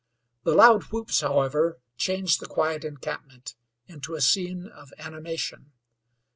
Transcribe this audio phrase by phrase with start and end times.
[0.45, 3.53] The loud whoops, however, changed the quiet encampment
[3.85, 5.73] into a scene of animation.